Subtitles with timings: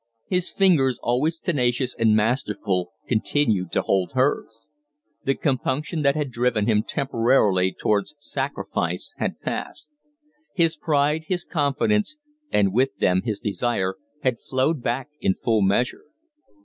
[0.27, 4.65] His fingers, always tenacious and masterful, continued to hold hers.
[5.25, 9.91] The compunction that had driven him temporarily towards sacrifice had passed.
[10.55, 12.17] His pride, his confidence,
[12.51, 13.93] and with them his desire,
[14.23, 16.05] had flowed back in full measure.